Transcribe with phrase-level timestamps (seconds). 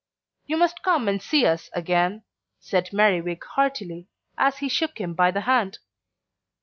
[0.47, 2.23] "You must come and see us again,"
[2.59, 5.77] said Merriwig heartily, as he shook him by the hand.